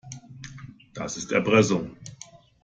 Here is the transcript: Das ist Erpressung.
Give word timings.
Das 0.95 1.15
ist 1.15 1.31
Erpressung. 1.31 1.95